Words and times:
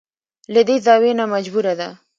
له 0.53 0.61
دې 0.67 0.75
زاويې 0.85 1.13
نه 1.19 1.25
مجبوره 1.33 1.73
ده. 1.79 1.89